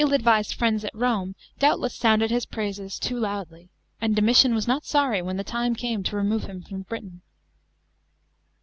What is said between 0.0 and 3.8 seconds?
403 ill advised friends at Rome doubtless sounded his praises' to© loudly;